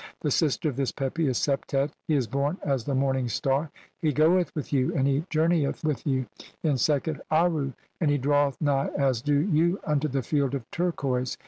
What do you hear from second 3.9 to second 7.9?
he goeth with you, and he journeyeth "with you in Sekhet Aaru,